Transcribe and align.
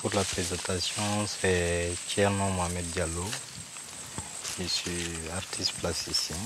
Pour 0.00 0.14
la 0.14 0.24
présentation, 0.24 1.26
c'est 1.26 1.92
Tierno 2.08 2.48
Mohamed 2.48 2.86
Diallo. 2.92 3.26
Je 4.58 4.64
suis 4.66 5.10
artiste 5.36 5.72
plasticien. 5.74 6.36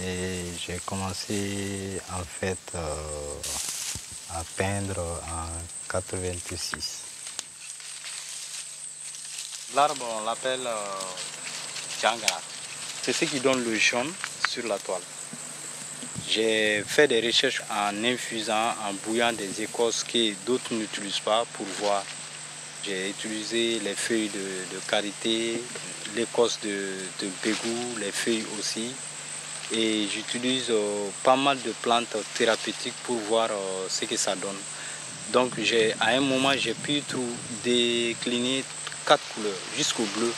Et 0.00 0.44
j'ai 0.58 0.78
commencé 0.86 2.00
en 2.12 2.24
fait 2.24 2.58
euh, 2.74 2.94
à 4.30 4.42
peindre 4.56 4.98
en 4.98 5.92
86. 5.92 7.02
L'arbre, 9.74 10.06
on 10.18 10.24
l'appelle 10.24 10.66
euh. 10.66 12.08
C'est 13.02 13.12
ce 13.12 13.26
qui 13.26 13.40
donne 13.40 13.62
le 13.62 13.76
jaune 13.76 14.12
sur 14.48 14.66
la 14.66 14.78
toile. 14.78 15.02
J'ai 16.28 16.82
fait 16.84 17.06
des 17.06 17.20
recherches 17.20 17.62
en 17.70 18.04
infusant, 18.04 18.74
en 18.88 18.92
bouillant 19.04 19.32
des 19.32 19.62
écorces 19.62 20.02
que 20.02 20.32
d'autres 20.44 20.74
n'utilisent 20.74 21.20
pas 21.20 21.44
pour 21.52 21.66
voir. 21.80 22.04
J'ai 22.84 23.10
utilisé 23.10 23.80
les 23.84 23.94
feuilles 23.94 24.30
de, 24.30 24.78
karité, 24.88 25.60
l'écorce 26.16 26.58
de, 26.64 26.94
de 27.20 27.28
bégou, 27.42 27.98
les 28.00 28.10
feuilles 28.10 28.44
aussi. 28.58 28.90
Et 29.72 30.06
j'utilise 30.12 30.66
euh, 30.70 31.08
pas 31.22 31.36
mal 31.36 31.60
de 31.62 31.72
plantes 31.82 32.16
thérapeutiques 32.34 32.94
pour 33.04 33.16
voir 33.16 33.48
euh, 33.50 33.86
ce 33.88 34.04
que 34.04 34.16
ça 34.16 34.34
donne. 34.36 34.56
Donc 35.32 35.52
à 36.00 36.06
un 36.08 36.20
moment, 36.20 36.52
j'ai 36.56 36.74
pu 36.74 37.02
décliner 37.64 38.64
quatre 39.04 39.22
couleurs 39.34 39.52
jusqu'au 39.76 40.04
bleu. 40.16 40.32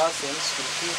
Là, 0.00 0.08
c'est 0.18 0.32
une 0.32 0.40
structure. 0.40 0.96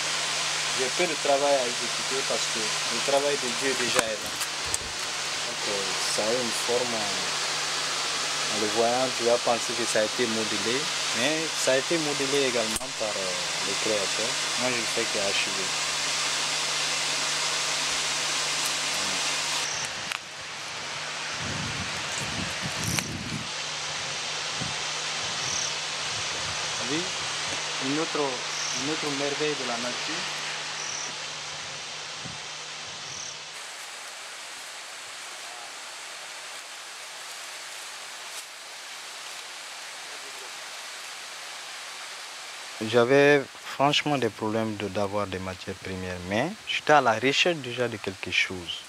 J'ai 0.78 0.86
peu 0.94 1.10
de 1.10 1.18
travail 1.26 1.56
à 1.58 1.66
exécuter 1.66 2.22
parce 2.30 2.46
que 2.54 2.62
le 2.62 3.02
travail 3.10 3.34
de 3.34 3.50
Dieu 3.58 3.74
déjà 3.82 4.06
est 4.06 4.22
là. 4.22 4.30
Donc, 4.30 5.62
euh, 5.74 5.86
ça 6.14 6.22
a 6.22 6.30
une 6.30 6.56
forme. 6.70 6.94
En 6.94 8.61
le 8.61 8.67
voyant, 8.78 9.10
tu 9.17 9.23
vas 9.23 9.42
penser 9.42 9.73
que 9.73 9.86
ça 9.92 10.02
a 10.02 10.04
été 10.04 10.28
modelé, 10.28 10.78
mais 11.17 11.34
ça 11.50 11.72
a 11.72 11.78
été 11.78 11.98
modelé 11.98 12.45
également 12.45 12.90
par 13.00 13.10
euh, 13.10 13.32
le 13.66 13.73
créateur. 13.82 14.30
Moi, 14.61 14.70
je 14.70 14.78
ne 14.78 14.92
fais 14.94 15.08
qu'achever. 15.10 15.66
Oui, 26.92 27.02
une 27.88 28.00
autre 28.00 28.51
une 28.83 28.89
autre 28.89 29.09
merveille 29.19 29.55
de 29.61 29.67
la 29.67 29.77
nature. 29.77 30.15
J'avais 42.89 43.43
franchement 43.64 44.17
des 44.17 44.30
problèmes 44.30 44.75
d'avoir 44.75 45.27
des 45.27 45.37
matières 45.37 45.75
premières, 45.75 46.17
mais 46.27 46.52
j'étais 46.67 46.93
à 46.93 47.02
la 47.02 47.13
recherche 47.13 47.58
déjà 47.58 47.87
de 47.87 47.98
quelque 47.98 48.31
chose 48.31 48.80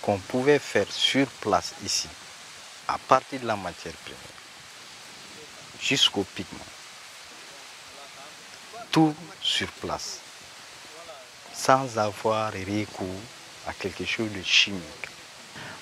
qu'on 0.00 0.18
pouvait 0.18 0.60
faire 0.60 0.86
sur 0.90 1.26
place 1.26 1.74
ici, 1.84 2.08
à 2.86 2.96
partir 2.98 3.40
de 3.40 3.46
la 3.46 3.56
matière 3.56 3.94
première, 4.04 4.18
jusqu'au 5.80 6.22
pigment 6.22 6.64
tout 8.90 9.14
sur 9.40 9.68
place, 9.68 10.18
sans 11.52 11.98
avoir 11.98 12.52
recours 12.52 13.06
à 13.66 13.72
quelque 13.72 14.04
chose 14.04 14.32
de 14.32 14.42
chimique. 14.42 15.08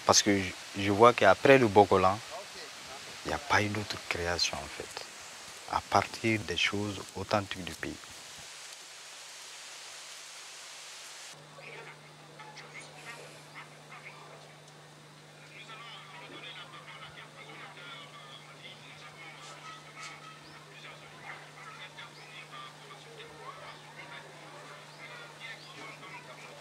Parce 0.04 0.22
que 0.22 0.40
je 0.78 0.90
vois 0.90 1.12
qu'après 1.12 1.58
le 1.58 1.68
Bogolan, 1.68 2.18
il 3.24 3.28
n'y 3.28 3.34
a 3.34 3.38
pas 3.38 3.62
eu 3.62 3.68
d'autre 3.68 3.96
création 4.08 4.56
en 4.56 4.68
fait, 4.76 5.04
à 5.72 5.80
partir 5.90 6.40
des 6.40 6.56
choses 6.56 7.00
authentiques 7.16 7.64
du 7.64 7.74
pays. 7.74 7.96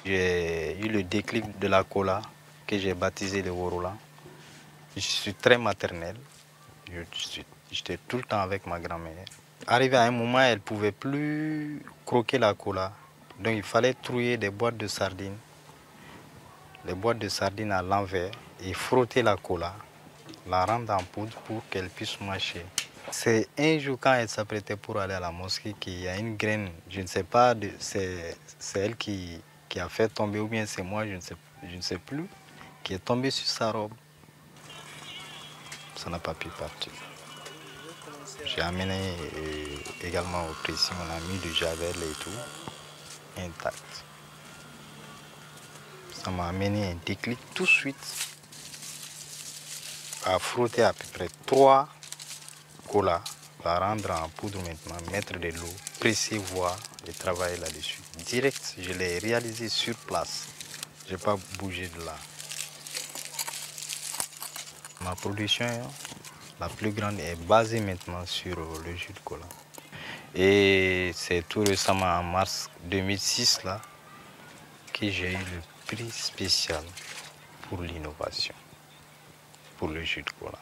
J'ai 0.08 0.78
eu 0.80 0.88
le 0.88 1.04
déclic 1.04 1.60
de 1.60 1.68
la 1.68 1.84
cola 1.84 2.22
que 2.66 2.78
j'ai 2.78 2.94
baptisé 2.94 3.42
le 3.42 3.52
Worola. 3.52 3.94
Je 4.96 5.02
suis 5.02 5.34
très 5.34 5.58
maternel. 5.58 6.16
J'étais 7.70 8.00
tout 8.08 8.16
le 8.16 8.24
temps 8.24 8.40
avec 8.40 8.66
ma 8.66 8.80
grand-mère. 8.80 9.26
Arrivé 9.68 9.98
à 9.98 10.04
un 10.04 10.12
moment, 10.12 10.40
elle 10.40 10.60
ne 10.60 10.62
pouvait 10.62 10.94
plus 10.94 11.82
croquer 12.06 12.38
la 12.38 12.54
cola. 12.54 12.94
Donc 13.38 13.54
il 13.58 13.64
fallait 13.64 13.96
trouver 13.96 14.38
des 14.38 14.50
boîtes 14.50 14.78
de 14.78 14.88
sardines. 14.88 15.36
Les 16.86 16.94
boîtes 16.94 17.20
de 17.20 17.28
sardines 17.28 17.74
à 17.74 17.82
l'envers 17.82 18.32
et 18.64 18.74
frotter 18.74 19.22
la 19.24 19.36
cola, 19.36 19.76
la 20.48 20.64
rendre 20.64 20.94
en 20.94 21.04
poudre 21.04 21.36
pour 21.46 21.68
qu'elle 21.70 21.90
puisse 21.90 22.18
mâcher. 22.22 22.66
C'est 23.12 23.50
un 23.60 23.78
jour 23.78 23.98
quand 24.00 24.14
elle 24.14 24.30
s'apprêtait 24.30 24.78
pour 24.78 25.00
aller 25.00 25.16
à 25.16 25.20
la 25.20 25.32
mosquée 25.32 25.76
qu'il 25.78 26.00
y 26.00 26.08
a 26.08 26.16
une 26.16 26.38
graine, 26.38 26.70
je 26.90 27.02
ne 27.02 27.08
sais 27.08 27.24
pas, 27.24 27.54
c'est 27.78 28.38
elle 28.74 28.96
qui, 28.96 29.42
qui 29.78 29.82
a 29.84 29.90
fait 29.90 30.10
tomber, 30.10 30.40
ou 30.40 30.48
bien 30.48 30.66
c'est 30.66 30.82
moi, 30.82 31.06
je 31.06 31.14
ne, 31.14 31.22
sais, 31.22 31.36
je 31.62 31.76
ne 31.76 31.82
sais 31.82 32.00
plus, 32.00 32.26
qui 32.84 32.96
est 32.96 33.06
tombé 33.06 33.30
sur 33.30 33.46
sa 33.46 33.72
robe. 33.72 33.94
Ça 35.96 36.10
n'a 36.10 36.18
pas 36.18 36.34
pu 36.34 36.48
partir. 36.50 36.92
J'ai 38.44 38.62
amené 38.62 39.00
euh, 39.36 39.66
également 40.04 40.48
au 40.48 40.54
précis, 40.64 40.90
on 41.00 41.16
a 41.16 41.20
mis 41.32 41.38
du 41.38 41.54
javel 41.54 41.96
et 41.96 42.24
tout, 42.24 42.32
intact. 43.38 44.04
Ça 46.12 46.32
m'a 46.32 46.48
amené 46.48 46.94
un 46.94 46.98
déclic 47.06 47.38
tout 47.54 47.66
de 47.66 47.70
suite 47.70 48.28
à 50.26 50.40
frotter 50.40 50.82
à 50.82 50.94
peu 50.94 51.06
près 51.14 51.30
trois 51.46 51.88
colas, 52.92 53.24
rendre 53.68 54.12
en 54.12 54.30
poudre 54.30 54.60
maintenant, 54.64 55.12
mettre 55.12 55.38
de 55.40 55.50
l'eau, 55.50 55.74
presser, 56.00 56.38
voir 56.38 56.78
et 57.08 57.12
travailler 57.12 57.58
là-dessus 57.58 58.02
direct, 58.28 58.76
je 58.78 58.92
l'ai 58.94 59.20
réalisé 59.20 59.70
sur 59.70 59.96
place. 59.96 60.48
Je 61.08 61.14
n'ai 61.14 61.18
pas 61.18 61.38
bougé 61.60 61.88
de 61.88 62.06
là. 62.06 62.16
Ma 65.02 65.16
production, 65.16 65.66
la 66.60 66.68
plus 66.68 66.92
grande, 66.92 67.20
est 67.20 67.36
basée 67.48 67.80
maintenant 67.80 68.26
sur 68.26 68.58
le 68.84 68.96
jus 68.96 69.14
de 69.14 69.20
cola. 69.24 69.46
Et 70.36 71.12
c'est 71.16 71.48
tout 71.48 71.62
récemment, 71.62 72.20
en 72.20 72.24
mars 72.24 72.70
2006, 72.84 73.64
là, 73.64 73.82
que 74.92 75.10
j'ai 75.10 75.32
eu 75.32 75.38
le 75.38 75.62
prix 75.86 76.12
spécial 76.12 76.84
pour 77.70 77.82
l'innovation, 77.82 78.56
pour 79.78 79.88
le 79.88 80.04
jus 80.04 80.24
de 80.24 80.32
cola. 80.38 80.60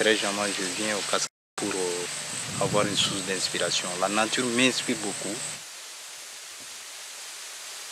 Très 0.00 0.16
jamais 0.16 0.50
je 0.58 0.64
viens 0.82 0.96
au 0.96 1.10
casque 1.10 1.28
pour 1.56 1.68
euh, 1.68 2.64
avoir 2.64 2.86
une 2.86 2.96
source 2.96 3.20
d'inspiration. 3.28 3.86
La 4.00 4.08
nature 4.08 4.46
m'inspire 4.56 4.96
beaucoup. 4.96 5.36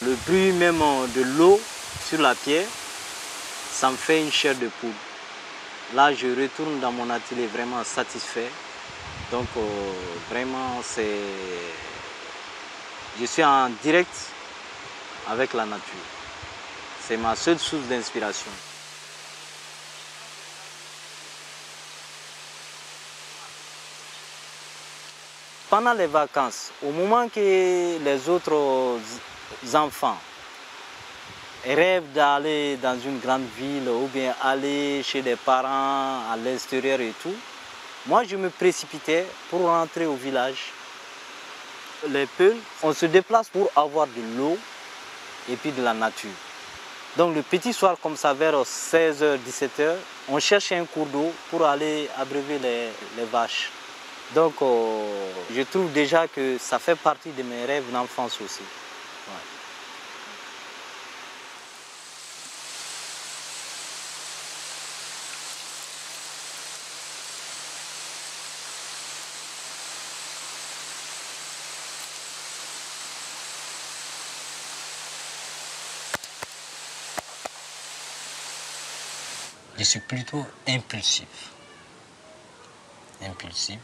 le 0.01 0.15
bruit 0.27 0.53
même 0.53 0.79
de 1.15 1.23
l'eau 1.37 1.61
sur 2.09 2.23
la 2.23 2.35
pierre, 2.35 2.67
ça 3.73 3.91
me 3.91 3.97
fait 3.97 4.23
une 4.23 4.33
chair 4.33 4.55
de 4.55 4.69
poule. 4.81 4.91
Là, 5.95 6.15
je 6.15 6.29
retourne 6.29 6.81
dans 6.81 6.93
mon 6.93 7.11
atelier 7.11 7.47
vraiment 7.47 7.85
satisfait. 7.85 8.51
Donc, 9.31 9.49
euh, 9.59 9.93
vraiment, 10.31 10.81
c'est... 10.83 11.21
Je 13.21 13.27
suis 13.27 13.45
en 13.45 13.69
direct 13.83 14.17
avec 15.29 15.53
la 15.53 15.67
nature. 15.67 16.07
C'est 17.07 17.19
ma 17.19 17.37
seule 17.37 17.59
source 17.59 17.85
d'inspiration. 17.85 18.51
Pendant 25.71 25.93
les 25.93 26.07
vacances, 26.07 26.71
au 26.83 26.93
moment 26.93 27.29
que 27.29 28.03
les 28.03 28.29
autres 28.31 28.99
enfants 29.75 30.17
rêvent 31.63 32.11
d'aller 32.15 32.79
dans 32.79 32.99
une 32.99 33.19
grande 33.19 33.45
ville 33.55 33.87
ou 33.87 34.07
bien 34.07 34.35
aller 34.43 35.03
chez 35.03 35.21
des 35.21 35.37
parents 35.37 36.23
à 36.33 36.37
l'extérieur 36.43 37.03
et 37.03 37.13
tout, 37.23 37.35
moi 38.07 38.25
je 38.25 38.37
me 38.37 38.49
précipitais 38.49 39.27
pour 39.51 39.67
rentrer 39.67 40.07
au 40.07 40.15
village. 40.15 40.73
Les 42.09 42.25
Peuls, 42.25 42.57
on 42.83 42.95
se 42.95 43.05
déplace 43.05 43.51
pour 43.51 43.71
avoir 43.77 44.07
de 44.07 44.39
l'eau 44.39 44.57
et 45.51 45.57
puis 45.57 45.73
de 45.73 45.83
la 45.83 45.93
nature. 45.93 46.31
Donc 47.19 47.35
le 47.35 47.43
petit 47.43 47.75
soir 47.75 47.97
comme 48.03 48.17
ça 48.17 48.33
vers 48.33 48.55
16h, 48.55 49.37
17h, 49.47 49.97
on 50.31 50.39
cherche 50.39 50.73
un 50.73 50.87
cours 50.87 51.07
d'eau 51.09 51.31
pour 51.51 51.67
aller 51.67 52.09
abreuver 52.17 52.59
les 52.59 53.25
vaches. 53.31 53.71
Donc, 54.35 54.55
euh, 54.61 55.33
je 55.55 55.63
trouve 55.63 55.91
déjà 55.93 56.29
que 56.29 56.59
ça 56.59 56.79
fait 56.79 56.97
partie 56.97 57.31
de 57.31 57.43
mes 57.43 57.65
rêves 57.65 57.91
d'enfance 57.91 58.41
aussi. 58.41 58.63
Je 79.79 79.85
suis 79.85 80.01
plutôt 80.01 80.45
impulsif. 80.67 81.53
Impulsif 83.23 83.79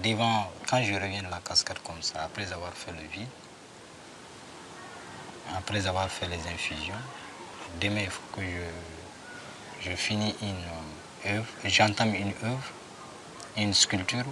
devant, 0.00 0.50
quand 0.68 0.82
je 0.82 0.94
reviens 0.94 1.22
de 1.22 1.30
la 1.30 1.40
cascade 1.40 1.78
comme 1.84 2.00
ça, 2.02 2.22
après 2.24 2.50
avoir 2.52 2.72
fait 2.72 2.92
le 2.92 3.06
vide, 3.08 3.28
après 5.56 5.86
avoir 5.86 6.08
fait 6.08 6.26
les 6.28 6.40
infusions, 6.52 6.94
demain 7.80 8.02
il 8.02 8.10
faut 8.10 8.22
que 8.34 8.42
je, 8.42 9.90
je 9.90 9.96
finis 9.96 10.34
une 10.42 11.32
œuvre, 11.32 11.46
j'entame 11.64 12.14
une 12.14 12.32
œuvre, 12.44 12.70
une 13.56 13.74
sculpture 13.74 14.24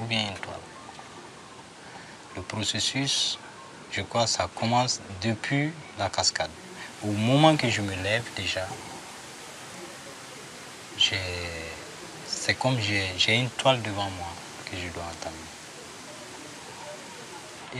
ou 0.00 0.04
bien 0.04 0.28
une 0.28 0.34
toile. 0.34 0.56
Le 2.36 2.42
processus, 2.42 3.38
je 3.90 4.02
crois, 4.02 4.26
ça 4.26 4.48
commence 4.54 5.00
depuis 5.20 5.72
la 5.98 6.08
cascade. 6.08 6.50
Au 7.02 7.10
moment 7.10 7.56
que 7.56 7.68
je 7.68 7.82
me 7.82 7.94
lève 8.02 8.24
déjà, 8.36 8.66
c'est 12.26 12.54
comme 12.54 12.78
j'ai 12.78 13.34
une 13.34 13.50
toile 13.50 13.82
devant 13.82 14.08
moi 14.10 14.28
je 14.76 14.88
dois 14.92 15.04
entamer. 15.04 15.36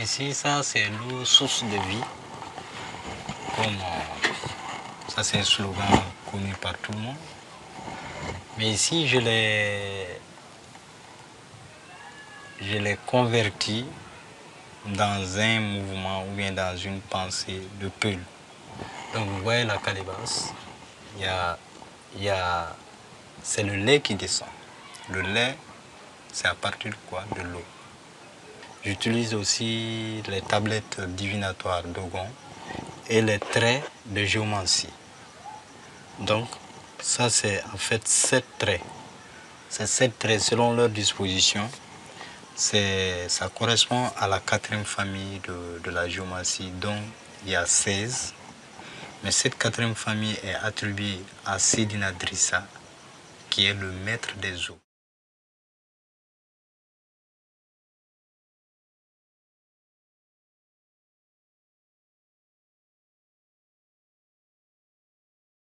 Ici, 0.01 0.33
ça, 0.33 0.63
c'est 0.63 0.89
l'eau 0.89 1.23
source 1.25 1.63
de 1.63 1.77
vie. 1.89 2.03
Comme, 3.55 3.77
ça, 5.07 5.23
c'est 5.23 5.39
un 5.39 5.43
slogan 5.43 5.85
connu 6.31 6.53
par 6.61 6.77
tout 6.79 6.91
le 6.91 6.99
monde. 6.99 7.15
Mais 8.57 8.71
ici, 8.71 9.07
je 9.07 9.19
l'ai, 9.19 10.07
je 12.61 12.77
l'ai 12.77 12.97
converti 13.05 13.85
dans 14.85 15.39
un 15.39 15.59
mouvement 15.59 16.25
ou 16.25 16.31
bien 16.35 16.51
dans 16.51 16.75
une 16.75 16.99
pensée 17.01 17.61
de 17.79 17.87
Peul. 17.87 18.19
Donc 19.13 19.27
vous 19.27 19.43
voyez 19.43 19.63
la 19.63 19.77
calebasse, 19.77 20.51
il 21.15 21.23
y 21.23 21.25
a, 21.25 21.57
y 22.17 22.29
a, 22.29 22.75
c'est 23.43 23.63
le 23.63 23.75
lait 23.75 24.01
qui 24.01 24.15
descend. 24.15 24.47
Le 25.09 25.21
lait 25.21 25.55
c'est 26.33 26.47
à 26.47 26.55
partir 26.55 26.91
de 26.91 26.97
quoi 27.09 27.23
De 27.35 27.41
l'eau? 27.43 27.63
J'utilise 28.83 29.33
aussi 29.33 30.21
les 30.27 30.41
tablettes 30.41 30.99
divinatoires 30.99 31.83
d'Ogon 31.83 32.27
et 33.07 33.21
les 33.21 33.39
traits 33.39 33.83
de 34.07 34.25
géomancie. 34.25 34.89
Donc, 36.19 36.49
ça 36.99 37.29
c'est 37.29 37.63
en 37.73 37.77
fait 37.77 38.05
sept 38.07 38.45
traits. 38.57 38.81
Ces 39.69 39.87
sept 39.87 40.19
traits, 40.19 40.41
selon 40.41 40.73
leur 40.73 40.89
disposition, 40.89 41.69
ça 42.55 43.49
correspond 43.55 44.11
à 44.17 44.27
la 44.27 44.39
quatrième 44.39 44.85
famille 44.85 45.39
de, 45.47 45.79
de 45.83 45.89
la 45.91 46.09
géomancie, 46.09 46.71
dont 46.81 47.01
il 47.45 47.51
y 47.51 47.55
a 47.55 47.65
16. 47.65 48.33
Mais 49.23 49.31
cette 49.31 49.57
quatrième 49.57 49.95
famille 49.95 50.37
est 50.43 50.55
attribuée 50.55 51.19
à 51.45 51.57
Sedina 51.57 52.11
Drissa, 52.11 52.67
qui 53.49 53.65
est 53.65 53.73
le 53.73 53.91
maître 53.91 54.33
des 54.41 54.69
eaux. 54.69 54.79